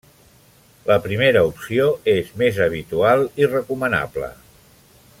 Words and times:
La 0.91 0.95
primera 1.03 1.43
opció 1.49 1.85
és 2.15 2.33
més 2.43 2.57
habitual 2.67 3.23
i 3.45 3.51
recomanable. 3.55 4.35